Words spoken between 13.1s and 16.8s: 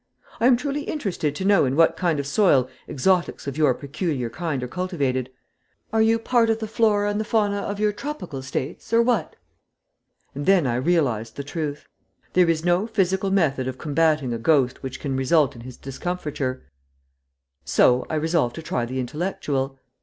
method of combating a ghost which can result in his discomfiture,